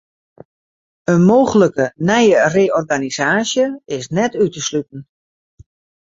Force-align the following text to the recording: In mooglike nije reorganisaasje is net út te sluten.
In 1.11 1.21
mooglike 1.29 1.85
nije 2.07 2.39
reorganisaasje 2.55 3.63
is 3.97 4.05
net 4.17 4.31
út 4.43 4.51
te 4.53 4.61
sluten. 4.67 4.99